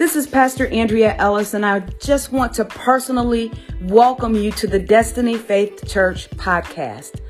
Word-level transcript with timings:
This 0.00 0.16
is 0.16 0.26
Pastor 0.26 0.66
Andrea 0.68 1.14
Ellis, 1.18 1.52
and 1.52 1.66
I 1.66 1.80
just 2.00 2.32
want 2.32 2.54
to 2.54 2.64
personally 2.64 3.52
welcome 3.82 4.34
you 4.34 4.50
to 4.52 4.66
the 4.66 4.78
Destiny 4.78 5.36
Faith 5.36 5.86
Church 5.86 6.30
podcast. 6.30 7.20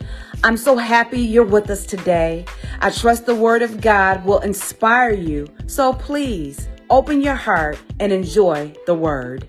I'm 0.45 0.57
so 0.57 0.77
happy 0.77 1.21
you're 1.21 1.45
with 1.45 1.69
us 1.69 1.85
today. 1.85 2.45
I 2.79 2.91
trust 2.91 3.27
the 3.27 3.35
Word 3.35 3.63
of 3.63 3.81
God 3.81 4.25
will 4.25 4.39
inspire 4.39 5.13
you, 5.13 5.49
so 5.67 5.93
please 5.95 6.69
open 6.91 7.21
your 7.21 7.35
heart 7.35 7.77
and 7.99 8.13
enjoy 8.13 8.73
the 8.87 8.95
Word. 8.95 9.49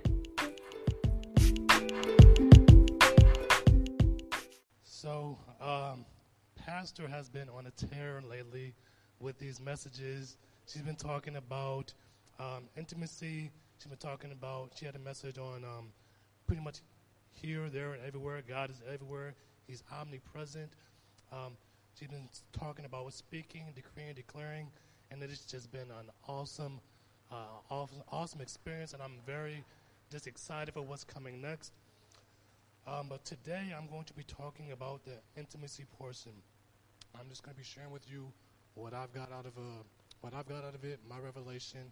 So, 4.84 5.38
um, 5.62 6.06
Pastor 6.56 7.08
has 7.08 7.30
been 7.30 7.50
on 7.50 7.68
a 7.68 7.72
tear 7.86 8.24
lately 8.28 8.74
with 9.20 9.38
these 9.38 9.62
messages. 9.62 10.38
She's 10.66 10.82
been 10.82 10.96
talking 10.96 11.36
about 11.36 11.94
um, 12.40 12.64
intimacy. 12.78 13.52
She's 13.78 13.88
been 13.88 13.98
talking 13.98 14.32
about, 14.32 14.72
she 14.76 14.86
had 14.86 14.96
a 14.96 15.00
message 15.00 15.38
on 15.38 15.64
um, 15.64 15.92
pretty 16.48 16.62
much 16.62 16.80
here, 17.34 17.70
there, 17.70 17.94
and 17.94 18.04
everywhere. 18.06 18.42
God 18.48 18.70
is 18.70 18.82
everywhere, 18.92 19.34
He's 19.68 19.84
omnipresent. 19.92 20.70
Um, 21.32 21.54
she's 21.98 22.10
been 22.10 22.30
talking 22.52 22.86
about 22.86 23.14
speaking, 23.14 23.66
decreeing, 23.76 24.14
declaring, 24.14 24.68
and 25.10 25.22
it's 25.24 25.46
just 25.46 25.72
been 25.72 25.90
an 25.92 26.10
awesome, 26.28 26.80
uh, 27.32 27.36
awesome, 27.70 28.04
awesome 28.12 28.42
experience, 28.42 28.94
and 28.94 29.02
I'm 29.02 29.20
very 29.26 29.64
just 30.12 30.28
excited 30.28 30.74
for 30.74 30.82
what's 30.82 31.04
coming 31.04 31.42
next. 31.42 31.72
Um, 32.88 33.08
but 33.10 33.24
today 33.24 33.74
I'm 33.78 33.88
going 33.88 34.06
to 34.06 34.14
be 34.14 34.24
talking 34.24 34.72
about 34.72 35.06
the 35.06 35.14
intimacy 35.38 35.86
portion. 35.98 36.32
I'm 37.18 37.30
just 37.30 37.44
going 37.44 37.54
to 37.56 37.60
be 37.60 37.66
sharing 37.66 37.92
with 37.92 38.10
you 38.12 38.32
what 38.74 38.94
I've 38.94 39.14
got 39.14 39.32
out 39.32 39.46
of 39.46 39.58
uh, 39.58 39.84
what 40.22 40.34
I've 40.34 40.48
got 40.48 40.64
out 40.64 40.76
of 40.76 40.84
it, 40.84 41.00
my 41.08 41.18
revelation, 41.20 41.92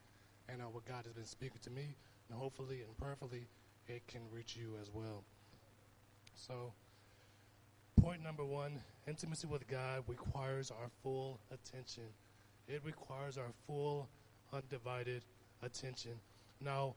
and 0.52 0.62
uh, 0.62 0.66
what 0.66 0.86
God 0.86 1.06
has 1.06 1.14
been 1.14 1.26
speaking 1.26 1.60
to 1.64 1.70
me, 1.70 1.96
and 2.30 2.38
hopefully 2.38 2.82
and 2.82 2.98
prayerfully 2.98 3.48
it 3.88 4.06
can 4.08 4.22
reach 4.32 4.56
you 4.56 4.76
as 4.82 4.90
well. 4.94 5.24
So, 6.36 6.74
point 8.02 8.24
number 8.24 8.46
one 8.46 8.80
intimacy 9.08 9.48
with 9.48 9.68
God 9.68 10.04
requires 10.08 10.72
our 10.72 10.90
full 11.04 11.40
attention. 11.52 12.04
It 12.68 12.82
requires 12.86 13.38
our 13.38 13.52
full, 13.66 14.08
undivided 14.54 15.24
attention. 15.64 16.12
Now, 16.62 16.96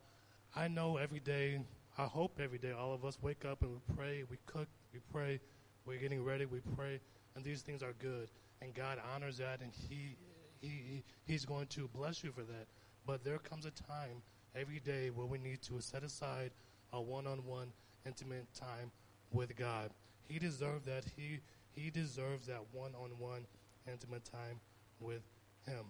I 0.55 0.69
know 0.69 0.99
every 0.99 1.21
day, 1.21 1.61
I 1.99 2.05
hope 2.05 2.39
every 2.43 2.59
day, 2.59 2.73
all 2.73 2.93
of 2.93 3.05
us 3.05 3.19
wake 3.23 3.45
up 3.45 3.63
and 3.63 3.73
we 3.73 3.95
pray, 3.97 4.25
we 4.31 4.37
cook, 4.47 4.69
we 4.93 5.01
pray, 5.13 5.41
we're 5.87 5.99
getting 5.99 6.23
ready, 6.23 6.45
we 6.45 6.61
pray, 6.77 7.01
and 7.35 7.45
these 7.45 7.63
things 7.63 7.83
are 7.83 7.95
good. 7.99 8.29
And 8.61 8.75
God 8.75 8.99
honors 9.15 9.39
that, 9.39 9.61
and 9.61 9.73
He, 9.89 10.17
he 10.61 11.03
He's 11.25 11.45
going 11.45 11.67
to 11.69 11.89
bless 11.89 12.23
you 12.23 12.31
for 12.31 12.43
that. 12.43 12.67
But 13.07 13.25
there 13.25 13.39
comes 13.39 13.67
a 13.67 13.71
time 13.71 14.23
every 14.55 14.81
day 14.81 15.11
where 15.11 15.27
we 15.27 15.39
need 15.39 15.63
to 15.63 15.81
set 15.81 16.03
aside 16.03 16.51
a 16.93 17.01
one-on-one 17.01 17.69
intimate 18.07 18.47
time 18.55 18.91
with 19.33 19.57
God. 19.57 19.91
He 20.29 20.39
deserves 20.39 20.85
that. 20.87 21.05
He 21.17 21.41
he 21.75 21.91
deserves 21.91 22.47
that 22.47 22.61
one-on-one 22.73 23.47
intimate 23.91 24.25
time 24.25 24.61
with 25.01 25.23
Him. 25.67 25.85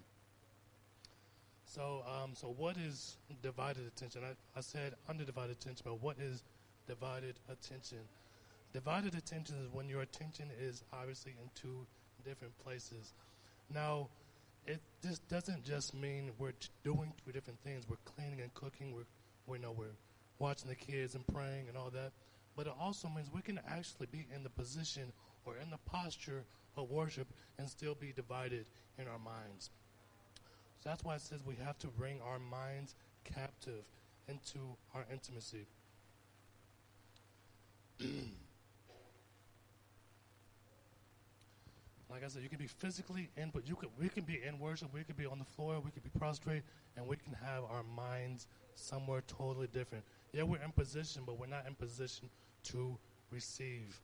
So 1.65 2.05
um, 2.07 2.33
so 2.35 2.55
what 2.57 2.77
is 2.77 3.17
divided 3.43 3.87
attention? 3.87 4.23
I, 4.25 4.59
I 4.59 4.63
said 4.63 4.95
undivided 5.09 5.57
attention, 5.57 5.83
but 5.85 6.03
what 6.03 6.19
is 6.19 6.45
divided 6.87 7.39
attention? 7.51 7.99
Divided 8.73 9.15
attention 9.15 9.57
is 9.63 9.69
when 9.73 9.89
your 9.89 10.01
attention 10.03 10.47
is 10.61 10.83
obviously 10.93 11.33
in 11.33 11.51
two 11.55 11.87
different 12.25 12.57
places. 12.65 13.13
Now, 13.73 14.09
it 14.67 14.81
just 15.03 15.27
doesn't 15.29 15.65
just 15.65 15.95
mean 15.95 16.31
we're 16.39 16.53
doing 16.85 17.13
two 17.25 17.33
different 17.33 17.61
things. 17.65 17.85
We're 17.89 17.97
cleaning 18.05 18.41
and 18.41 18.53
cooking. 18.55 18.93
We're, 18.95 19.07
we 19.47 19.59
know 19.59 19.73
we're 19.73 19.97
watching 20.39 20.69
the 20.69 20.77
kids 20.77 21.15
and 21.15 21.27
praying 21.27 21.69
and 21.69 21.77
all 21.77 21.91
that. 21.91 22.13
But 22.57 22.67
it 22.67 22.75
also 22.79 23.09
means 23.09 23.29
we 23.33 23.43
can 23.43 23.61
actually 23.69 24.07
be 24.11 24.27
in 24.35 24.43
the 24.43 24.51
position 24.51 25.13
or 25.45 25.57
in 25.57 25.71
the 25.71 25.79
posture 25.87 26.45
of 26.77 26.91
worship 26.91 27.27
and 27.59 27.69
still 27.69 27.95
be 27.95 28.13
divided 28.15 28.67
in 28.99 29.09
our 29.09 29.19
minds. 29.19 29.71
So 30.83 30.91
that's 30.91 31.03
why 31.05 31.15
it 31.17 31.23
says 31.23 31.41
we 31.45 31.57
have 31.65 31.79
to 31.79 31.87
bring 31.89 32.21
our 32.21 32.39
minds 32.39 32.95
captive 33.25 33.85
into 34.29 34.59
our 34.95 35.05
intimacy. 35.11 35.67
Like 42.13 42.25
I 42.25 42.29
said, 42.29 42.43
you 42.43 42.51
can 42.51 42.59
be 42.59 42.67
physically 42.67 43.31
in, 43.39 43.49
but 43.55 43.67
you 43.67 43.75
could 43.75 43.89
we 43.99 44.11
can 44.11 44.25
be 44.25 44.39
in 44.47 44.59
worship, 44.59 44.93
we 44.93 45.03
could 45.03 45.17
be 45.17 45.25
on 45.25 45.39
the 45.39 45.47
floor, 45.47 45.81
we 45.83 45.91
could 45.91 46.03
be 46.03 46.11
prostrate, 46.19 46.63
and 46.95 47.07
we 47.07 47.17
can 47.17 47.33
have 47.33 47.65
our 47.65 47.83
minds 47.97 48.49
somewhere 48.75 49.23
totally 49.27 49.67
different. 49.69 50.05
Yeah, 50.35 50.43
we're 50.43 50.63
in 50.63 50.73
position, 50.73 51.23
but 51.25 51.39
we're 51.39 51.47
not 51.47 51.67
in 51.67 51.75
position 51.75 52.29
to 52.65 52.99
receive. 53.31 53.99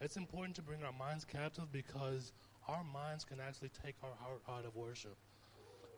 It's 0.00 0.16
important 0.16 0.56
to 0.56 0.62
bring 0.62 0.82
our 0.82 0.92
minds 0.92 1.26
captive 1.26 1.70
because 1.70 2.32
our 2.66 2.82
minds 2.82 3.24
can 3.24 3.38
actually 3.38 3.70
take 3.84 3.94
our 4.02 4.14
heart 4.18 4.40
out 4.48 4.64
of 4.64 4.74
worship. 4.74 5.16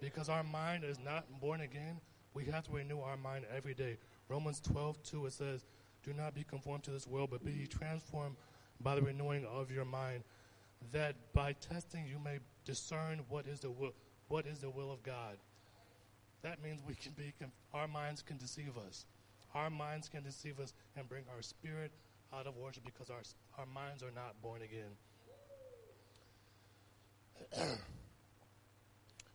Because 0.00 0.28
our 0.28 0.42
mind 0.42 0.82
is 0.82 0.98
not 0.98 1.24
born 1.40 1.60
again, 1.60 2.00
we 2.34 2.44
have 2.46 2.64
to 2.64 2.72
renew 2.72 2.98
our 2.98 3.16
mind 3.16 3.44
every 3.56 3.74
day. 3.74 3.96
Romans 4.28 4.60
12, 4.60 5.00
2, 5.04 5.26
it 5.26 5.32
says, 5.32 5.64
Do 6.02 6.12
not 6.12 6.34
be 6.34 6.42
conformed 6.42 6.82
to 6.84 6.90
this 6.90 7.06
world, 7.06 7.28
but 7.30 7.44
be 7.44 7.66
transformed 7.68 8.34
by 8.80 8.96
the 8.96 9.02
renewing 9.02 9.46
of 9.46 9.70
your 9.70 9.84
mind 9.84 10.24
that 10.92 11.16
by 11.32 11.52
testing 11.54 12.06
you 12.06 12.18
may 12.18 12.38
discern 12.64 13.20
what 13.28 13.46
is 13.46 13.60
the 13.60 13.70
will, 13.70 13.92
what 14.28 14.46
is 14.46 14.58
the 14.60 14.70
will 14.70 14.90
of 14.92 15.02
God. 15.02 15.36
That 16.42 16.62
means 16.62 16.80
we 16.86 16.94
can 16.94 17.12
be 17.12 17.32
our 17.72 17.88
minds 17.88 18.22
can 18.22 18.36
deceive 18.36 18.76
us. 18.86 19.06
Our 19.54 19.70
minds 19.70 20.08
can 20.08 20.22
deceive 20.22 20.60
us 20.60 20.74
and 20.96 21.08
bring 21.08 21.24
our 21.34 21.42
spirit 21.42 21.92
out 22.32 22.46
of 22.46 22.56
worship 22.56 22.84
because 22.84 23.10
our 23.10 23.22
our 23.58 23.66
minds 23.66 24.02
are 24.02 24.10
not 24.14 24.40
born 24.42 24.62
again. 24.62 24.90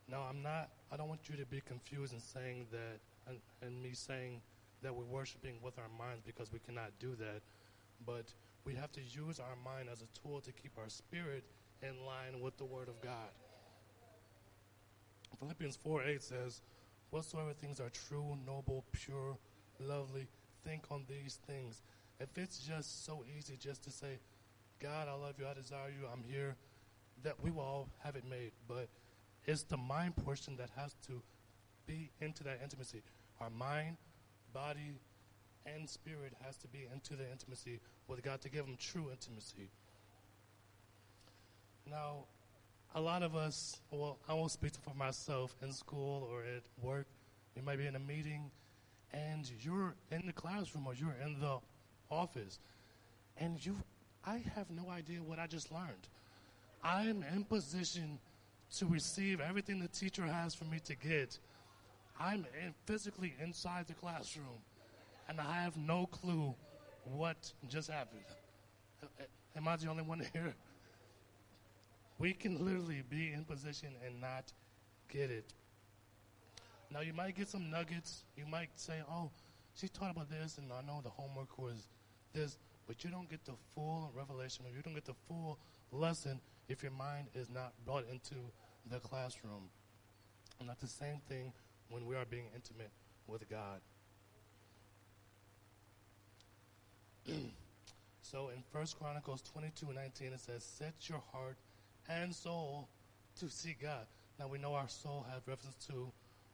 now 0.09 0.25
I'm 0.29 0.41
not 0.43 0.69
I 0.91 0.97
don't 0.97 1.07
want 1.07 1.29
you 1.29 1.35
to 1.37 1.45
be 1.45 1.61
confused 1.61 2.13
in 2.13 2.19
saying 2.19 2.67
that 2.71 2.99
and, 3.27 3.37
and 3.61 3.81
me 3.81 3.91
saying 3.93 4.41
that 4.81 4.93
we're 4.93 5.03
worshiping 5.05 5.55
with 5.61 5.77
our 5.77 5.89
minds 5.97 6.21
because 6.25 6.51
we 6.51 6.59
cannot 6.59 6.91
do 6.99 7.15
that. 7.15 7.41
But 8.05 8.25
we 8.65 8.75
have 8.75 8.91
to 8.93 9.01
use 9.01 9.39
our 9.39 9.55
mind 9.63 9.89
as 9.91 10.01
a 10.01 10.19
tool 10.19 10.41
to 10.41 10.51
keep 10.51 10.77
our 10.77 10.89
spirit 10.89 11.43
in 11.81 12.05
line 12.05 12.41
with 12.41 12.57
the 12.57 12.65
Word 12.65 12.87
of 12.87 13.01
God. 13.01 13.29
Philippians 15.39 15.77
4 15.77 16.03
8 16.03 16.23
says, 16.23 16.61
Whatsoever 17.09 17.53
things 17.53 17.79
are 17.79 17.89
true, 17.89 18.37
noble, 18.45 18.85
pure, 18.91 19.37
lovely, 19.79 20.27
think 20.65 20.83
on 20.91 21.05
these 21.07 21.39
things. 21.47 21.81
If 22.19 22.37
it's 22.37 22.59
just 22.59 23.05
so 23.05 23.23
easy 23.37 23.57
just 23.57 23.83
to 23.85 23.91
say, 23.91 24.19
God, 24.79 25.07
I 25.07 25.13
love 25.13 25.35
you, 25.39 25.47
I 25.47 25.53
desire 25.53 25.89
you, 25.89 26.07
I'm 26.11 26.23
here, 26.23 26.55
that 27.23 27.41
we 27.41 27.51
will 27.51 27.61
all 27.61 27.89
have 28.03 28.15
it 28.15 28.23
made. 28.29 28.51
But 28.67 28.89
it's 29.45 29.63
the 29.63 29.77
mind 29.77 30.15
portion 30.17 30.57
that 30.57 30.69
has 30.75 30.95
to 31.07 31.21
be 31.87 32.11
into 32.21 32.43
that 32.43 32.59
intimacy. 32.61 33.01
Our 33.39 33.49
mind, 33.49 33.97
body, 34.53 34.99
and 35.75 35.89
spirit 35.89 36.33
has 36.45 36.57
to 36.57 36.67
be 36.67 36.87
into 36.93 37.15
the 37.15 37.29
intimacy 37.31 37.79
with 38.07 38.23
God 38.23 38.41
to 38.41 38.49
give 38.49 38.65
them 38.65 38.77
true 38.79 39.09
intimacy. 39.11 39.69
Now, 41.89 42.25
a 42.95 43.01
lot 43.01 43.23
of 43.23 43.35
us, 43.35 43.79
well, 43.91 44.17
I 44.27 44.33
won't 44.33 44.51
speak 44.51 44.73
for 44.83 44.93
myself 44.95 45.55
in 45.61 45.71
school 45.71 46.27
or 46.31 46.41
at 46.41 46.63
work. 46.81 47.07
You 47.55 47.61
might 47.61 47.77
be 47.77 47.87
in 47.87 47.95
a 47.95 47.99
meeting 47.99 48.51
and 49.13 49.49
you're 49.61 49.95
in 50.11 50.25
the 50.25 50.33
classroom 50.33 50.87
or 50.87 50.93
you're 50.93 51.15
in 51.23 51.39
the 51.39 51.57
office 52.09 52.59
and 53.37 53.63
you, 53.63 53.75
I 54.25 54.43
have 54.55 54.69
no 54.69 54.89
idea 54.89 55.19
what 55.23 55.39
I 55.39 55.47
just 55.47 55.71
learned. 55.71 56.07
I'm 56.83 57.23
in 57.33 57.43
position 57.43 58.19
to 58.77 58.85
receive 58.85 59.41
everything 59.41 59.79
the 59.79 59.87
teacher 59.87 60.23
has 60.23 60.53
for 60.53 60.65
me 60.65 60.79
to 60.85 60.95
get. 60.95 61.37
I'm 62.19 62.45
in, 62.63 62.73
physically 62.85 63.33
inside 63.41 63.87
the 63.87 63.93
classroom 63.93 64.61
and 65.29 65.39
I 65.39 65.61
have 65.63 65.77
no 65.77 66.07
clue 66.07 66.55
what 67.05 67.53
just 67.69 67.89
happened. 67.89 68.25
Uh, 69.01 69.23
am 69.55 69.67
I 69.67 69.75
the 69.77 69.87
only 69.87 70.03
one 70.03 70.25
here? 70.33 70.55
We 72.17 72.33
can 72.33 72.65
literally 72.65 73.03
be 73.09 73.31
in 73.31 73.45
position 73.45 73.89
and 74.05 74.19
not 74.19 74.51
get 75.07 75.29
it. 75.29 75.53
Now, 76.91 77.01
you 77.01 77.13
might 77.13 77.35
get 77.35 77.47
some 77.47 77.69
nuggets. 77.69 78.23
You 78.35 78.45
might 78.47 78.69
say, 78.75 78.95
oh, 79.09 79.29
she 79.75 79.87
taught 79.87 80.11
about 80.11 80.29
this, 80.29 80.57
and 80.57 80.71
I 80.73 80.81
know 80.81 80.99
the 81.03 81.09
homework 81.09 81.57
was 81.57 81.87
this, 82.33 82.57
but 82.87 83.03
you 83.03 83.11
don't 83.11 83.29
get 83.29 83.45
the 83.45 83.53
full 83.75 84.11
revelation 84.17 84.65
or 84.65 84.75
you 84.75 84.81
don't 84.81 84.95
get 84.95 85.05
the 85.05 85.13
full 85.27 85.59
lesson 85.91 86.41
if 86.67 86.83
your 86.83 86.91
mind 86.91 87.27
is 87.35 87.49
not 87.49 87.73
brought 87.85 88.05
into 88.11 88.35
the 88.89 88.99
classroom. 88.99 89.69
And 90.59 90.67
that's 90.67 90.81
the 90.81 90.87
same 90.87 91.21
thing 91.29 91.53
when 91.89 92.05
we 92.05 92.15
are 92.15 92.25
being 92.25 92.45
intimate 92.53 92.91
with 93.27 93.47
God. 93.49 93.79
So 98.21 98.49
in 98.49 98.63
First 98.71 98.99
Chronicles 98.99 99.41
22 99.53 99.87
19, 99.93 100.33
it 100.33 100.39
says, 100.39 100.63
Set 100.63 100.93
your 101.09 101.21
heart 101.31 101.57
and 102.07 102.33
soul 102.33 102.87
to 103.39 103.49
seek 103.49 103.81
God. 103.81 104.05
Now 104.39 104.47
we 104.47 104.57
know 104.57 104.73
our 104.73 104.87
soul 104.87 105.25
has 105.31 105.41
reference 105.47 105.75
to 105.87 106.11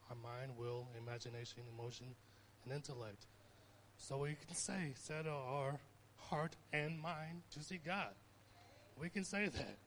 our 0.10 0.16
mind, 0.16 0.52
will, 0.58 0.88
imagination, 1.02 1.64
emotion, 1.78 2.08
and 2.64 2.74
intellect. 2.74 3.26
So 3.98 4.18
we 4.18 4.36
can 4.46 4.56
say, 4.56 4.94
set 4.96 5.26
our 5.28 5.80
heart 6.18 6.56
and 6.74 7.00
mind 7.00 7.42
to 7.54 7.64
see 7.64 7.80
God. 7.84 8.14
We 9.00 9.10
can 9.10 9.24
say 9.24 9.48
that. 9.48 9.78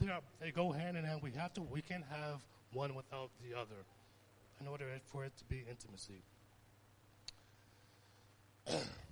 They, 0.00 0.10
are, 0.10 0.20
they 0.40 0.50
go 0.50 0.72
hand 0.72 0.96
in 0.96 1.04
hand. 1.04 1.20
We 1.22 1.32
have 1.32 1.52
to. 1.54 1.62
We 1.62 1.82
can't 1.82 2.04
have 2.10 2.40
one 2.72 2.94
without 2.94 3.30
the 3.42 3.58
other, 3.58 3.84
in 4.60 4.66
order 4.66 4.86
for 5.06 5.24
it 5.24 5.32
to 5.38 5.44
be 5.44 5.64
intimacy. 5.68 6.22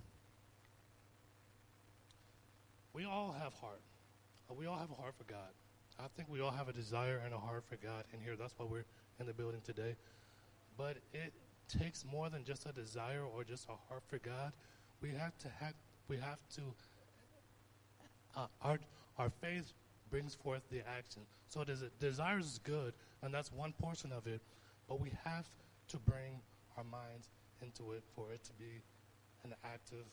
we 2.93 3.05
all 3.05 3.35
have 3.39 3.53
heart. 3.53 3.81
We 4.55 4.65
all 4.65 4.77
have 4.77 4.91
a 4.91 5.01
heart 5.01 5.13
for 5.17 5.23
God. 5.23 5.49
I 5.99 6.07
think 6.15 6.29
we 6.29 6.41
all 6.41 6.51
have 6.51 6.67
a 6.67 6.73
desire 6.73 7.21
and 7.23 7.33
a 7.33 7.37
heart 7.37 7.63
for 7.69 7.75
God 7.77 8.03
in 8.13 8.19
here. 8.19 8.35
That's 8.35 8.53
why 8.57 8.65
we're 8.65 8.85
in 9.19 9.25
the 9.25 9.33
building 9.33 9.61
today. 9.63 9.95
But 10.77 10.97
it 11.13 11.33
takes 11.69 12.03
more 12.03 12.29
than 12.29 12.43
just 12.43 12.65
a 12.65 12.71
desire 12.71 13.23
or 13.23 13.43
just 13.43 13.65
a 13.65 13.75
heart 13.87 14.03
for 14.07 14.17
God. 14.17 14.51
We 15.01 15.09
have 15.09 15.37
to 15.39 15.47
have 15.59 15.73
we 16.07 16.17
have 16.17 16.39
to 16.55 16.61
uh, 18.35 18.47
our 18.61 18.79
our 19.17 19.29
faith 19.29 19.71
brings 20.09 20.35
forth 20.35 20.61
the 20.69 20.79
action. 20.79 21.21
So 21.49 21.63
desires 21.99 22.45
is 22.45 22.59
good, 22.63 22.93
and 23.21 23.33
that's 23.33 23.51
one 23.51 23.73
portion 23.73 24.11
of 24.11 24.27
it. 24.27 24.41
But 24.87 24.99
we 24.99 25.11
have 25.23 25.45
to 25.89 25.97
bring 25.97 26.41
our 26.77 26.83
minds 26.83 27.29
into 27.61 27.91
it 27.91 28.03
for 28.15 28.31
it 28.33 28.43
to 28.43 28.53
be 28.53 28.81
an 29.43 29.53
active 29.63 30.05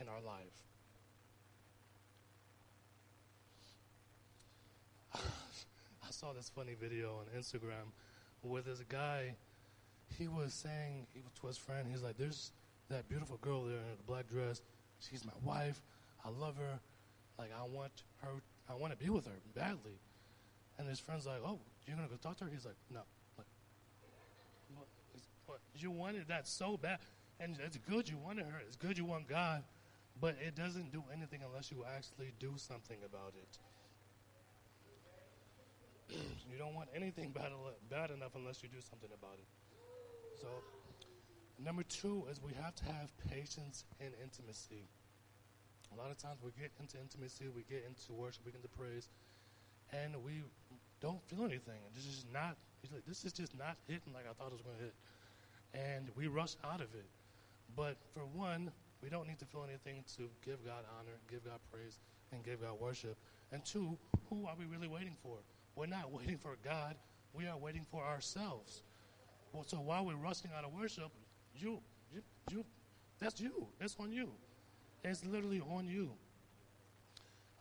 in 0.00 0.08
our 0.08 0.20
life. 0.20 0.62
I 5.14 6.10
saw 6.22 6.32
this 6.32 6.52
funny 6.54 6.76
video 6.80 7.16
on 7.18 7.40
Instagram 7.40 7.90
where 8.42 8.62
this 8.62 8.78
guy, 8.88 9.34
he 10.16 10.28
was 10.28 10.54
saying 10.54 11.04
he, 11.12 11.20
was 11.20 11.32
to 11.40 11.48
his 11.48 11.58
friend, 11.58 11.88
he's 11.90 12.02
like, 12.02 12.16
"There's 12.16 12.52
that 12.90 13.08
beautiful 13.08 13.38
girl 13.38 13.64
there 13.64 13.78
in 13.78 13.98
a 13.98 14.02
black 14.06 14.28
dress. 14.28 14.62
She's 15.00 15.24
my 15.24 15.32
wife. 15.42 15.82
I 16.24 16.28
love 16.28 16.56
her. 16.58 16.78
Like 17.38 17.50
I 17.58 17.64
want 17.64 18.04
her. 18.22 18.28
I 18.70 18.74
want 18.76 18.92
to 18.92 19.04
be 19.04 19.10
with 19.10 19.26
her 19.26 19.40
badly." 19.56 19.98
And 20.78 20.88
his 20.88 21.00
friend's 21.00 21.26
like, 21.26 21.40
"Oh, 21.44 21.58
you're 21.86 21.96
gonna 21.96 22.08
go 22.08 22.14
talk 22.16 22.36
to 22.36 22.44
her?" 22.44 22.50
He's 22.50 22.64
like, 22.64 22.76
"No." 22.88 23.00
Like, 23.36 23.46
what, 25.46 25.58
you 25.74 25.90
wanted 25.90 26.28
that 26.28 26.46
so 26.46 26.76
bad, 26.76 27.00
and 27.40 27.56
it's 27.64 27.78
good 27.78 28.08
you 28.08 28.16
wanted 28.16 28.46
her. 28.46 28.60
It's 28.64 28.76
good 28.76 28.96
you 28.96 29.04
want 29.04 29.26
God, 29.26 29.64
but 30.20 30.36
it 30.40 30.54
doesn't 30.54 30.92
do 30.92 31.02
anything 31.12 31.40
unless 31.44 31.72
you 31.72 31.84
actually 31.96 32.32
do 32.38 32.52
something 32.58 32.98
about 33.04 33.32
it. 33.36 33.58
You 36.50 36.58
don't 36.58 36.74
want 36.74 36.88
anything 36.94 37.30
bad, 37.34 37.52
bad 37.90 38.10
enough 38.10 38.32
unless 38.34 38.62
you 38.62 38.68
do 38.68 38.80
something 38.80 39.10
about 39.12 39.36
it. 39.38 39.48
So, 40.40 40.48
number 41.62 41.82
two 41.82 42.24
is 42.30 42.40
we 42.42 42.52
have 42.60 42.74
to 42.76 42.84
have 42.84 43.10
patience 43.28 43.84
and 44.00 44.10
intimacy. 44.22 44.88
A 45.94 45.96
lot 46.00 46.10
of 46.10 46.16
times 46.16 46.38
we 46.42 46.50
get 46.58 46.70
into 46.80 46.98
intimacy, 46.98 47.46
we 47.54 47.64
get 47.68 47.84
into 47.86 48.12
worship, 48.12 48.42
we 48.46 48.52
get 48.52 48.62
into 48.64 48.74
praise, 48.76 49.08
and 49.92 50.16
we 50.24 50.42
don't 51.00 51.22
feel 51.28 51.44
anything. 51.44 51.80
This 51.94 52.06
is 52.06 52.24
not. 52.32 52.56
Like, 52.92 53.06
this 53.06 53.24
is 53.24 53.32
just 53.32 53.56
not 53.56 53.76
hitting 53.86 54.12
like 54.12 54.24
I 54.28 54.32
thought 54.32 54.48
it 54.48 54.58
was 54.58 54.62
going 54.62 54.76
to 54.76 54.82
hit, 54.82 54.94
and 55.72 56.10
we 56.16 56.26
rush 56.26 56.56
out 56.64 56.80
of 56.80 56.92
it. 56.94 57.06
But 57.76 57.96
for 58.12 58.26
one, 58.34 58.72
we 59.02 59.08
don't 59.08 59.26
need 59.28 59.38
to 59.38 59.44
feel 59.44 59.64
anything 59.68 60.04
to 60.16 60.28
give 60.44 60.64
God 60.64 60.84
honor, 60.98 61.16
give 61.30 61.44
God 61.44 61.58
praise, 61.70 61.98
and 62.32 62.44
give 62.44 62.62
God 62.62 62.80
worship. 62.80 63.16
And 63.52 63.64
two, 63.64 63.98
who 64.30 64.46
are 64.46 64.54
we 64.58 64.64
really 64.64 64.88
waiting 64.88 65.16
for? 65.22 65.36
We're 65.76 65.86
not 65.86 66.12
waiting 66.12 66.38
for 66.38 66.56
God. 66.64 66.96
We 67.34 67.46
are 67.46 67.56
waiting 67.56 67.86
for 67.90 68.02
ourselves. 68.02 68.82
Well, 69.52 69.64
so 69.66 69.78
while 69.78 70.04
we're 70.04 70.16
rushing 70.16 70.50
out 70.56 70.64
of 70.64 70.72
worship, 70.72 71.10
you, 71.56 71.80
you, 72.12 72.22
you, 72.50 72.64
that's 73.18 73.40
you. 73.40 73.66
It's 73.80 73.96
on 73.98 74.12
you. 74.12 74.30
It's 75.04 75.24
literally 75.24 75.60
on 75.60 75.86
you. 75.86 76.10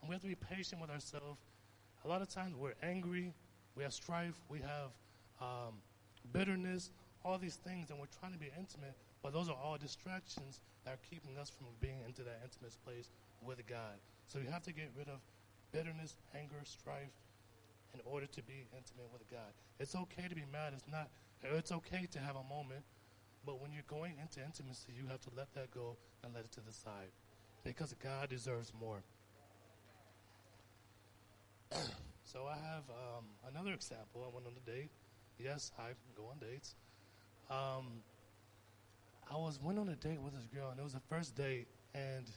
And 0.01 0.09
we 0.09 0.13
have 0.13 0.21
to 0.21 0.27
be 0.27 0.35
patient 0.35 0.81
with 0.81 0.89
ourselves. 0.89 1.39
A 2.03 2.07
lot 2.07 2.21
of 2.21 2.29
times 2.29 2.55
we're 2.55 2.73
angry, 2.81 3.33
we 3.75 3.83
have 3.83 3.93
strife, 3.93 4.35
we 4.49 4.59
have 4.59 4.89
um, 5.39 5.75
bitterness, 6.33 6.89
all 7.23 7.37
these 7.37 7.55
things, 7.55 7.89
and 7.89 7.99
we're 7.99 8.11
trying 8.19 8.33
to 8.33 8.39
be 8.39 8.49
intimate, 8.57 8.95
but 9.21 9.33
those 9.33 9.49
are 9.49 9.55
all 9.63 9.77
distractions 9.77 10.59
that 10.83 10.95
are 10.95 10.99
keeping 11.09 11.37
us 11.37 11.49
from 11.49 11.67
being 11.79 11.99
into 12.07 12.23
that 12.23 12.39
intimate 12.43 12.73
place 12.83 13.09
with 13.45 13.65
God. 13.67 14.01
So 14.27 14.39
we 14.39 14.47
have 14.47 14.63
to 14.63 14.73
get 14.73 14.89
rid 14.97 15.07
of 15.07 15.19
bitterness, 15.71 16.15
anger, 16.35 16.61
strife, 16.63 17.11
in 17.93 17.99
order 18.05 18.25
to 18.25 18.43
be 18.43 18.67
intimate 18.75 19.11
with 19.11 19.29
God. 19.29 19.51
It's 19.79 19.95
okay 19.95 20.27
to 20.27 20.35
be 20.35 20.45
mad. 20.51 20.73
It's 20.75 20.87
not. 20.91 21.09
It's 21.43 21.71
okay 21.71 22.07
to 22.11 22.19
have 22.19 22.35
a 22.35 22.43
moment, 22.43 22.83
but 23.45 23.59
when 23.61 23.71
you're 23.71 23.87
going 23.87 24.15
into 24.21 24.45
intimacy, 24.45 24.93
you 24.95 25.07
have 25.07 25.21
to 25.21 25.29
let 25.35 25.53
that 25.55 25.71
go 25.71 25.97
and 26.23 26.33
let 26.33 26.45
it 26.45 26.51
to 26.53 26.61
the 26.61 26.71
side, 26.71 27.09
because 27.63 27.93
God 28.01 28.29
deserves 28.29 28.71
more. 28.79 29.01
so 32.23 32.45
I 32.45 32.55
have 32.55 32.83
um, 32.89 33.25
another 33.49 33.73
example. 33.73 34.23
I 34.23 34.33
went 34.33 34.45
on 34.45 34.53
a 34.55 34.69
date. 34.69 34.91
Yes, 35.39 35.71
I 35.79 35.93
go 36.15 36.27
on 36.29 36.37
dates. 36.37 36.75
Um, 37.49 38.03
I 39.29 39.37
was 39.37 39.59
went 39.61 39.79
on 39.79 39.89
a 39.89 39.95
date 39.95 40.21
with 40.21 40.33
this 40.33 40.45
girl, 40.53 40.69
and 40.69 40.79
it 40.79 40.83
was 40.83 40.93
the 40.93 41.01
first 41.09 41.35
date, 41.35 41.67
and 41.95 42.29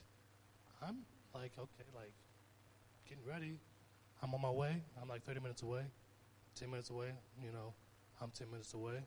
I'm 0.81 0.97
like, 1.33 1.51
okay, 1.57 1.83
like 1.93 2.13
getting 3.07 3.23
ready, 3.25 3.59
I'm 4.21 4.33
on 4.33 4.41
my 4.41 4.49
way. 4.49 4.81
I'm 5.01 5.09
like 5.09 5.23
30 5.23 5.39
minutes 5.39 5.61
away, 5.61 5.83
10 6.55 6.69
minutes 6.69 6.89
away. 6.89 7.11
You 7.43 7.51
know, 7.51 7.73
I'm 8.21 8.31
10 8.31 8.49
minutes 8.49 8.73
away. 8.73 8.99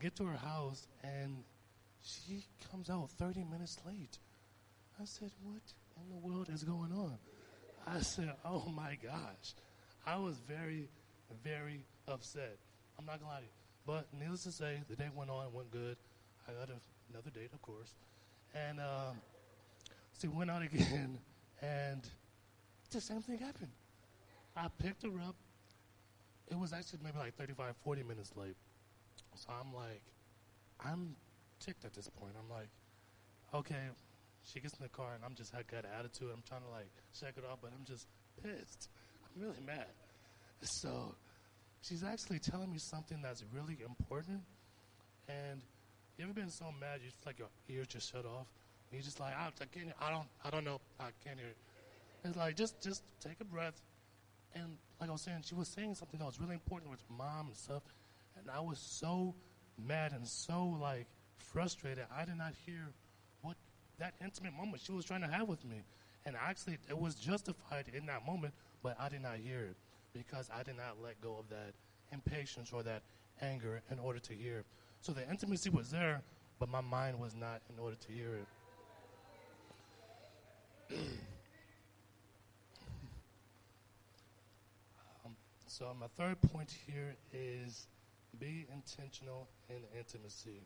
Get 0.00 0.16
to 0.16 0.24
her 0.24 0.36
house, 0.36 0.86
and 1.02 1.44
she 2.02 2.44
comes 2.70 2.90
out 2.90 3.10
30 3.10 3.44
minutes 3.44 3.78
late. 3.86 4.18
I 5.00 5.04
said, 5.04 5.30
What 5.42 5.62
in 5.96 6.10
the 6.10 6.16
world 6.16 6.48
is 6.52 6.64
going 6.64 6.92
on? 6.92 7.18
I 7.86 8.00
said, 8.00 8.32
Oh 8.44 8.64
my 8.74 8.96
gosh. 9.02 9.54
I 10.06 10.16
was 10.16 10.36
very, 10.46 10.88
very 11.42 11.84
upset. 12.06 12.58
I'm 12.98 13.06
not 13.06 13.18
going 13.20 13.28
to 13.30 13.34
lie 13.34 13.40
to 13.40 13.44
you. 13.44 13.50
But 13.86 14.06
needless 14.18 14.44
to 14.44 14.52
say, 14.52 14.80
the 14.88 14.96
day 14.96 15.08
went 15.14 15.30
on, 15.30 15.52
went 15.52 15.70
good. 15.70 15.96
I 16.48 16.52
got 16.52 16.68
another 17.10 17.30
date, 17.30 17.50
of 17.52 17.62
course. 17.62 17.94
And 18.54 18.78
um, 18.80 19.16
so 20.18 20.28
we 20.28 20.36
went 20.36 20.50
out 20.50 20.62
again, 20.72 21.18
and 21.60 22.02
the 22.90 23.00
same 23.00 23.22
thing 23.22 23.38
happened. 23.38 23.70
I 24.56 24.68
picked 24.78 25.02
her 25.02 25.20
up. 25.20 25.36
It 26.48 26.58
was 26.58 26.72
actually 26.72 27.00
maybe 27.04 27.18
like 27.18 27.36
35, 27.36 27.74
40 27.84 28.02
minutes 28.02 28.32
late. 28.36 28.56
So 29.34 29.48
I'm 29.50 29.74
like, 29.74 30.00
I'm 30.80 31.16
ticked 31.60 31.84
at 31.84 31.92
this 31.92 32.08
point. 32.08 32.32
I'm 32.38 32.48
like, 32.48 32.68
okay, 33.54 33.90
she 34.42 34.60
gets 34.60 34.74
in 34.74 34.82
the 34.82 34.88
car 34.88 35.14
and 35.14 35.24
I'm 35.24 35.34
just, 35.34 35.54
I 35.54 35.62
got 35.70 35.84
an 35.84 35.90
attitude. 35.98 36.28
I'm 36.32 36.42
trying 36.48 36.62
to 36.62 36.70
like 36.70 36.90
shake 37.12 37.36
it 37.36 37.44
off, 37.50 37.58
but 37.60 37.72
I'm 37.76 37.84
just 37.84 38.06
pissed. 38.42 38.88
I'm 39.24 39.42
really 39.42 39.60
mad. 39.66 39.86
So 40.62 41.14
she's 41.82 42.02
actually 42.02 42.38
telling 42.38 42.72
me 42.72 42.78
something 42.78 43.20
that's 43.22 43.44
really 43.52 43.78
important. 43.84 44.40
And 45.28 45.60
you 46.16 46.24
ever 46.24 46.32
been 46.32 46.50
so 46.50 46.66
mad 46.80 47.00
you 47.02 47.10
just 47.10 47.26
like 47.26 47.38
your 47.38 47.48
ears 47.68 47.88
just 47.88 48.10
shut 48.10 48.24
off? 48.24 48.46
And 48.90 48.92
you're 48.92 49.02
just 49.02 49.20
like, 49.20 49.34
I, 49.36 49.48
I 49.48 49.64
can't, 49.66 49.92
I 50.00 50.10
don't, 50.10 50.28
I 50.44 50.50
don't 50.50 50.64
know, 50.64 50.80
I 51.00 51.10
can't 51.24 51.38
hear. 51.38 51.48
It. 51.48 51.56
It's 52.24 52.36
like 52.36 52.56
just, 52.56 52.80
just 52.80 53.02
take 53.20 53.36
a 53.40 53.44
breath, 53.44 53.80
and 54.54 54.78
like 55.00 55.08
I 55.10 55.12
was 55.12 55.22
saying, 55.22 55.42
she 55.44 55.54
was 55.54 55.68
saying 55.68 55.94
something 55.94 56.18
that 56.18 56.24
was 56.24 56.40
really 56.40 56.54
important 56.54 56.90
with 56.90 57.02
mom 57.10 57.48
and 57.48 57.56
stuff. 57.56 57.82
And 58.38 58.50
I 58.50 58.60
was 58.60 58.78
so 58.78 59.34
mad 59.78 60.12
and 60.12 60.26
so 60.26 60.76
like 60.80 61.06
frustrated. 61.38 62.04
I 62.14 62.24
did 62.24 62.36
not 62.36 62.54
hear 62.64 62.92
what 63.42 63.56
that 63.98 64.14
intimate 64.22 64.54
moment 64.54 64.82
she 64.84 64.92
was 64.92 65.04
trying 65.04 65.22
to 65.22 65.28
have 65.28 65.48
with 65.48 65.64
me. 65.64 65.82
And 66.24 66.34
actually, 66.36 66.78
it 66.88 66.98
was 66.98 67.14
justified 67.14 67.84
in 67.94 68.06
that 68.06 68.26
moment, 68.26 68.52
but 68.82 68.96
I 68.98 69.08
did 69.08 69.22
not 69.22 69.36
hear 69.36 69.60
it 69.60 69.76
because 70.12 70.50
I 70.52 70.62
did 70.62 70.76
not 70.76 70.96
let 71.02 71.20
go 71.20 71.36
of 71.38 71.48
that 71.50 71.74
impatience 72.12 72.72
or 72.72 72.82
that 72.82 73.02
anger 73.40 73.82
in 73.90 73.98
order 73.98 74.18
to 74.18 74.32
hear. 74.32 74.64
So 75.00 75.12
the 75.12 75.28
intimacy 75.28 75.70
was 75.70 75.90
there, 75.90 76.22
but 76.58 76.68
my 76.68 76.80
mind 76.80 77.20
was 77.20 77.34
not 77.34 77.60
in 77.72 77.78
order 77.78 77.96
to 77.96 78.12
hear 78.12 78.40
it. 80.90 80.98
So 85.78 85.88
uh, 85.90 85.94
my 86.00 86.06
third 86.16 86.40
point 86.40 86.74
here 86.86 87.14
is 87.34 87.86
be 88.40 88.66
intentional 88.72 89.46
in 89.68 89.76
intimacy. 89.94 90.62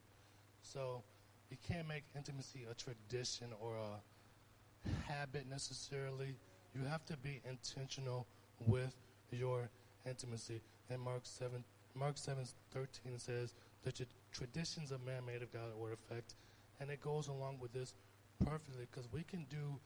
So 0.63 1.03
you 1.51 1.57
can't 1.67 1.89
make 1.89 2.05
intimacy 2.15 2.69
a 2.71 2.75
tradition 2.75 3.49
or 3.61 3.75
a 3.75 5.11
habit 5.11 5.51
necessarily. 5.51 6.37
You 6.77 6.85
have 6.89 7.05
to 7.07 7.17
be 7.17 7.41
intentional 7.45 8.29
with 8.69 8.95
your 9.33 9.69
intimacy. 10.07 10.61
And 10.91 11.01
Mark 11.01 11.23
7, 11.25 11.65
Mark 11.97 12.17
7 12.17 12.45
13 12.71 13.19
says, 13.19 13.55
the 13.83 13.93
traditions 14.31 14.93
of 14.93 15.05
man 15.05 15.27
made 15.27 15.43
of 15.43 15.53
God 15.53 15.73
are 15.83 15.93
effect. 15.93 16.37
And 16.79 16.89
it 16.89 17.01
goes 17.01 17.27
along 17.27 17.59
with 17.61 17.73
this 17.73 17.95
perfectly 18.45 18.87
because 18.89 19.11
we 19.11 19.25
can 19.25 19.45
do 19.51 19.81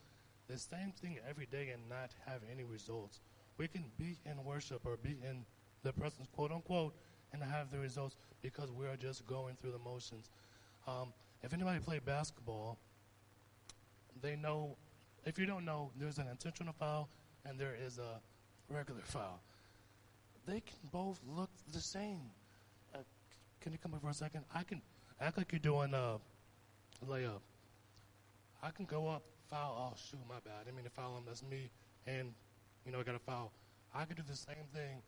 the 0.49 0.59
same 0.59 0.93
thing 1.01 1.17
every 1.27 1.47
day 1.47 1.71
and 1.73 1.89
not 1.89 2.11
have 2.27 2.43
any 2.53 2.65
results 2.65 3.21
we 3.59 3.69
can 3.69 3.85
be 3.99 4.19
in 4.25 4.43
worship 4.45 4.83
or 4.85 4.97
be 4.97 5.17
in 5.23 5.45
the 5.83 5.93
presence, 5.93 6.29
quote 6.33 6.51
unquote, 6.51 6.95
and 7.33 7.43
have 7.43 7.71
the 7.71 7.79
results 7.79 8.17
because 8.43 8.71
we 8.71 8.87
are 8.87 8.97
just 8.97 9.27
going 9.27 9.57
through 9.61 9.73
the 9.73 9.79
motions. 9.79 10.31
Um, 10.87 11.13
if 11.43 11.53
anybody 11.53 11.79
played 11.81 12.05
basketball, 12.05 12.79
they 14.23 14.37
know. 14.37 14.77
If 15.25 15.39
you 15.39 15.47
don't 15.47 15.65
know, 15.65 15.91
there's 15.99 16.19
an 16.19 16.29
intentional 16.29 16.75
foul 16.79 17.09
and 17.47 17.59
there 17.59 17.75
is 17.75 17.99
a 17.99 18.21
regular 18.69 19.01
foul. 19.05 19.41
They 20.47 20.61
can 20.61 20.77
both 20.93 21.21
look 21.27 21.51
the 21.73 21.81
same. 21.81 22.21
Uh, 22.95 22.99
can 23.61 23.73
you 23.73 23.79
come 23.79 23.95
up 23.95 24.03
for 24.03 24.11
a 24.11 24.15
second? 24.15 24.45
I 24.55 24.63
can 24.63 24.83
act 25.21 25.39
like 25.39 25.53
you're 25.53 25.59
doing 25.59 25.95
a 25.95 26.19
layup. 27.09 27.41
I 28.63 28.71
can 28.71 28.85
go 28.85 29.09
up, 29.09 29.23
foul. 29.51 29.93
Oh 29.93 29.97
shoot, 29.97 30.21
my 30.29 30.37
bad. 30.45 30.55
I 30.61 30.65
didn't 30.65 30.77
mean 30.77 30.85
to 30.85 30.91
foul 30.91 31.17
him. 31.17 31.25
That's 31.27 31.43
me. 31.43 31.71
And 32.07 32.33
you 32.85 32.93
know, 32.93 33.01
I 33.01 33.03
got 33.03 33.15
a 33.15 33.21
foul. 33.21 33.53
I 33.95 34.05
could 34.05 34.17
do 34.17 34.23
the 34.29 34.37
same 34.37 34.67
thing, 34.75 35.03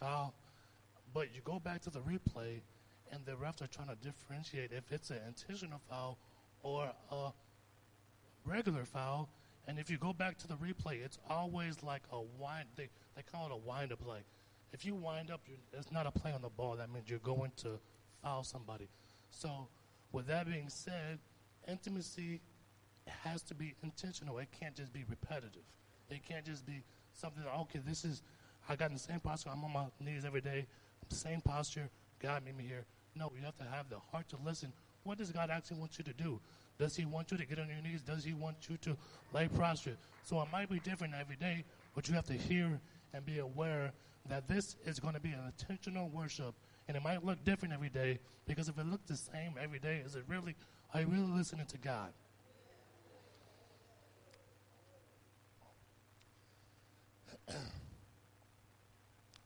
foul. 0.00 0.34
But 1.12 1.34
you 1.34 1.40
go 1.44 1.58
back 1.58 1.80
to 1.82 1.90
the 1.90 2.00
replay, 2.00 2.60
and 3.12 3.24
the 3.24 3.32
refs 3.32 3.62
are 3.62 3.66
trying 3.66 3.88
to 3.88 3.96
differentiate 3.96 4.72
if 4.72 4.90
it's 4.90 5.10
an 5.10 5.20
intentional 5.26 5.80
foul 5.88 6.18
or 6.62 6.92
a 7.10 7.30
regular 8.44 8.84
foul. 8.84 9.28
And 9.66 9.78
if 9.78 9.90
you 9.90 9.98
go 9.98 10.12
back 10.12 10.38
to 10.38 10.48
the 10.48 10.54
replay, 10.54 11.04
it's 11.04 11.18
always 11.28 11.82
like 11.82 12.02
a 12.12 12.20
wind. 12.20 12.66
They, 12.76 12.88
they 13.16 13.22
call 13.22 13.46
it 13.46 13.52
a 13.52 13.56
wind 13.56 13.92
up 13.92 14.00
play. 14.00 14.20
If 14.72 14.84
you 14.84 14.94
wind 14.94 15.30
up, 15.30 15.40
it's 15.72 15.90
not 15.90 16.06
a 16.06 16.10
play 16.10 16.32
on 16.32 16.42
the 16.42 16.48
ball. 16.48 16.76
That 16.76 16.92
means 16.92 17.08
you're 17.08 17.18
going 17.18 17.52
to 17.58 17.80
foul 18.22 18.44
somebody. 18.44 18.88
So, 19.30 19.68
with 20.12 20.26
that 20.26 20.48
being 20.48 20.68
said, 20.68 21.18
intimacy 21.68 22.40
has 23.06 23.42
to 23.42 23.54
be 23.54 23.74
intentional. 23.82 24.38
It 24.38 24.48
can't 24.58 24.74
just 24.74 24.92
be 24.92 25.04
repetitive. 25.08 25.62
It 26.10 26.24
can't 26.26 26.44
just 26.44 26.66
be 26.66 26.82
something, 27.14 27.42
okay, 27.60 27.80
this 27.86 28.04
is, 28.04 28.22
I 28.68 28.76
got 28.76 28.88
in 28.88 28.94
the 28.94 29.00
same 29.00 29.20
posture. 29.20 29.50
I'm 29.52 29.64
on 29.64 29.72
my 29.72 29.86
knees 30.00 30.24
every 30.24 30.40
day. 30.40 30.66
Same 31.08 31.40
posture. 31.40 31.88
God 32.20 32.44
made 32.44 32.56
me 32.56 32.64
here. 32.64 32.84
No, 33.16 33.32
you 33.36 33.44
have 33.44 33.56
to 33.56 33.64
have 33.64 33.88
the 33.88 33.98
heart 33.98 34.28
to 34.30 34.36
listen. 34.44 34.72
What 35.04 35.18
does 35.18 35.32
God 35.32 35.50
actually 35.50 35.78
want 35.78 35.98
you 35.98 36.04
to 36.04 36.12
do? 36.12 36.40
Does 36.78 36.96
He 36.96 37.04
want 37.04 37.30
you 37.30 37.36
to 37.36 37.46
get 37.46 37.58
on 37.58 37.68
your 37.68 37.82
knees? 37.82 38.02
Does 38.02 38.24
He 38.24 38.32
want 38.32 38.56
you 38.68 38.76
to 38.78 38.96
lay 39.32 39.48
prostrate? 39.48 39.96
So 40.24 40.40
it 40.40 40.48
might 40.52 40.70
be 40.70 40.78
different 40.80 41.14
every 41.18 41.36
day, 41.36 41.64
but 41.94 42.08
you 42.08 42.14
have 42.14 42.26
to 42.26 42.34
hear 42.34 42.80
and 43.12 43.24
be 43.24 43.38
aware 43.38 43.92
that 44.28 44.46
this 44.46 44.76
is 44.84 45.00
going 45.00 45.14
to 45.14 45.20
be 45.20 45.30
an 45.30 45.40
intentional 45.46 46.08
worship. 46.08 46.54
And 46.88 46.96
it 46.96 47.02
might 47.02 47.24
look 47.24 47.42
different 47.44 47.74
every 47.74 47.88
day 47.88 48.18
because 48.46 48.68
if 48.68 48.78
it 48.78 48.86
looks 48.86 49.08
the 49.08 49.16
same 49.16 49.54
every 49.60 49.78
day, 49.78 50.02
is 50.04 50.16
it 50.16 50.24
really, 50.28 50.54
are 50.94 51.00
you 51.00 51.06
really 51.06 51.30
listening 51.30 51.66
to 51.66 51.78
God? 51.78 52.12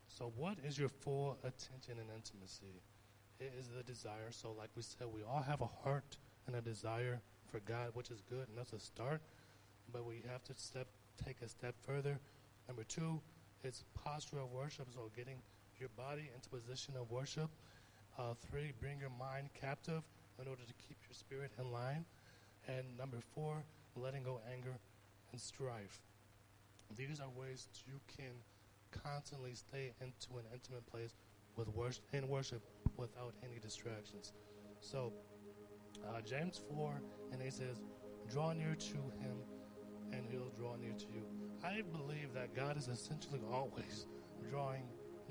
So, 0.08 0.32
what 0.36 0.56
is 0.66 0.78
your 0.78 0.88
full 0.88 1.38
attention 1.42 1.98
and 2.00 2.08
intimacy? 2.14 2.80
It 3.40 3.52
is 3.58 3.68
the 3.76 3.82
desire. 3.82 4.30
So, 4.30 4.52
like 4.56 4.70
we 4.76 4.82
said, 4.82 5.08
we 5.12 5.22
all 5.22 5.42
have 5.42 5.60
a 5.60 5.68
heart 5.82 6.16
and 6.46 6.56
a 6.56 6.60
desire 6.60 7.20
for 7.50 7.60
God, 7.60 7.90
which 7.94 8.10
is 8.10 8.22
good, 8.28 8.48
and 8.48 8.56
that's 8.56 8.72
a 8.72 8.78
start. 8.78 9.20
But 9.92 10.04
we 10.04 10.22
have 10.30 10.42
to 10.44 10.54
step, 10.54 10.86
take 11.24 11.42
a 11.42 11.48
step 11.48 11.74
further. 11.82 12.18
Number 12.68 12.84
two, 12.84 13.20
it's 13.62 13.84
posture 13.94 14.38
of 14.38 14.52
worship, 14.52 14.88
so 14.94 15.10
getting 15.16 15.36
your 15.78 15.88
body 15.96 16.30
into 16.34 16.48
position 16.48 16.94
of 17.00 17.10
worship. 17.10 17.50
Uh, 18.18 18.34
three, 18.48 18.72
bring 18.80 19.00
your 19.00 19.10
mind 19.18 19.48
captive 19.58 20.02
in 20.40 20.48
order 20.48 20.62
to 20.62 20.74
keep 20.86 20.96
your 21.08 21.14
spirit 21.14 21.50
in 21.58 21.72
line. 21.72 22.04
And 22.68 22.84
number 22.96 23.18
four, 23.34 23.64
letting 23.96 24.22
go 24.22 24.40
anger 24.52 24.78
and 25.32 25.40
strife. 25.40 26.00
These 26.96 27.20
are 27.20 27.28
ways 27.36 27.68
you 27.86 28.00
can 28.16 28.32
constantly 28.90 29.54
stay 29.54 29.92
into 30.00 30.38
an 30.38 30.44
intimate 30.52 30.86
place 30.86 31.14
with 31.56 31.68
worship 31.68 32.04
in 32.12 32.28
worship 32.28 32.62
without 32.96 33.34
any 33.42 33.58
distractions. 33.58 34.32
So 34.80 35.12
uh, 36.06 36.20
James 36.20 36.60
4 36.72 37.00
and 37.32 37.42
he 37.42 37.50
says, 37.50 37.82
Draw 38.30 38.52
near 38.54 38.74
to 38.74 38.96
him 39.22 39.36
and 40.12 40.24
he'll 40.30 40.50
draw 40.56 40.76
near 40.76 40.92
to 40.92 41.06
you. 41.12 41.22
I 41.62 41.82
believe 41.82 42.32
that 42.34 42.54
God 42.54 42.76
is 42.76 42.88
essentially 42.88 43.40
always 43.52 44.06
drawing 44.50 44.84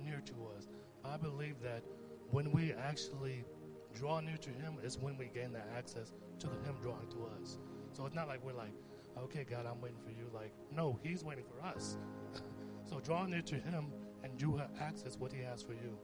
near 0.04 0.22
to 0.26 0.34
us. 0.58 0.68
I 1.06 1.18
believe 1.18 1.56
that 1.64 1.84
when 2.32 2.52
we 2.52 2.74
actually 2.74 3.46
draw 3.94 4.20
near 4.20 4.38
to 4.38 4.50
him 4.50 4.78
is 4.84 4.98
when 4.98 5.18
we 5.18 5.30
gain 5.34 5.54
that 5.54 5.70
access 5.78 6.12
to 6.40 6.48
him 6.48 6.76
drawing 6.82 7.08
to 7.10 7.28
us. 7.42 7.58
So 7.94 8.06
it's 8.06 8.16
not 8.16 8.28
like 8.28 8.44
we're 8.44 8.54
like, 8.54 8.74
okay, 9.18 9.46
God, 9.50 9.66
I'm 9.66 9.82
waiting 9.82 10.00
for 10.04 10.12
you. 10.12 10.30
Like, 10.34 10.54
no, 10.76 11.00
He's 11.04 11.24
waiting 11.24 11.46
for 11.46 11.66
us. 11.66 11.98
so 12.86 13.00
draw 13.00 13.26
near 13.26 13.42
to 13.42 13.56
Him, 13.56 13.92
and 14.24 14.40
you 14.42 14.56
have 14.58 14.72
access 14.80 15.18
what 15.18 15.32
He 15.32 15.42
has 15.42 15.62
for 15.62 15.74
you. 15.74 15.98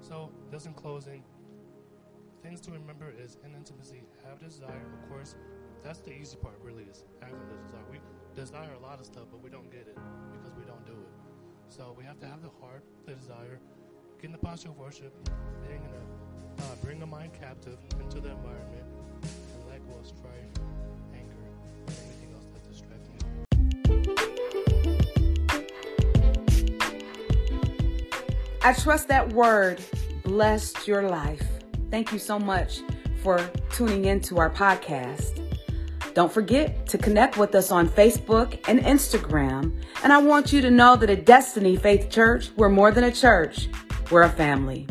So, 0.00 0.30
just 0.50 0.66
in 0.66 0.74
closing, 0.74 1.24
things 2.42 2.60
to 2.62 2.70
remember 2.70 3.12
is 3.18 3.38
in 3.44 3.54
intimacy, 3.54 4.02
have 4.28 4.38
desire. 4.38 4.86
Of 5.02 5.08
course, 5.08 5.34
that's 5.82 6.00
the 6.00 6.12
easy 6.12 6.36
part, 6.36 6.58
really, 6.62 6.84
is 6.84 7.04
having 7.20 7.40
the 7.48 7.56
desire. 7.64 7.84
We 7.90 7.98
desire 8.34 8.70
a 8.78 8.82
lot 8.82 9.00
of 9.00 9.06
stuff, 9.06 9.24
but 9.30 9.42
we 9.42 9.50
don't 9.50 9.70
get 9.70 9.88
it 9.88 9.98
because 10.32 10.54
we 10.56 10.64
don't 10.64 10.84
do 10.86 10.92
it. 10.92 11.08
So 11.68 11.94
we 11.98 12.04
have 12.04 12.20
to 12.20 12.26
have 12.26 12.42
the 12.42 12.50
heart, 12.60 12.84
the 13.06 13.14
desire, 13.14 13.58
get 14.20 14.26
in 14.26 14.32
the 14.32 14.38
posture 14.38 14.68
of 14.68 14.78
worship, 14.78 15.12
being 15.66 15.82
in 15.82 15.90
a, 15.90 16.62
uh, 16.62 16.74
bring 16.82 17.00
the 17.00 17.06
mind 17.06 17.32
captive 17.32 17.78
into 17.98 18.20
the 18.20 18.30
environment, 18.30 18.86
and 19.22 19.68
let 19.68 19.84
go 19.88 19.98
of 19.98 20.06
strife, 20.06 20.52
I 28.66 28.72
trust 28.72 29.06
that 29.06 29.32
word 29.32 29.80
blessed 30.24 30.88
your 30.88 31.08
life. 31.08 31.40
Thank 31.88 32.10
you 32.10 32.18
so 32.18 32.36
much 32.36 32.80
for 33.22 33.38
tuning 33.70 34.06
into 34.06 34.38
our 34.38 34.50
podcast. 34.50 35.40
Don't 36.14 36.32
forget 36.32 36.84
to 36.86 36.98
connect 36.98 37.36
with 37.36 37.54
us 37.54 37.70
on 37.70 37.88
Facebook 37.88 38.58
and 38.66 38.80
Instagram. 38.80 39.80
And 40.02 40.12
I 40.12 40.18
want 40.18 40.52
you 40.52 40.60
to 40.62 40.70
know 40.72 40.96
that 40.96 41.08
at 41.08 41.24
Destiny 41.24 41.76
Faith 41.76 42.10
Church, 42.10 42.50
we're 42.56 42.68
more 42.68 42.90
than 42.90 43.04
a 43.04 43.12
church, 43.12 43.68
we're 44.10 44.24
a 44.24 44.28
family. 44.28 44.88